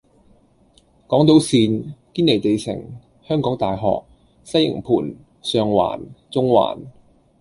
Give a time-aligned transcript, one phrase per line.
[1.07, 2.75] 港島綫：堅尼地城，
[3.21, 4.01] 香港大學，
[4.43, 6.79] 西營盤，上環，中環